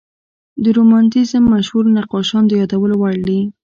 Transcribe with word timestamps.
د 0.63 0.65
رومانتیزم 0.77 1.43
مشهور 1.53 1.85
نقاشان 1.97 2.43
د 2.47 2.51
یادولو 2.59 2.95
وړ 3.01 3.15
دي. 3.27 3.39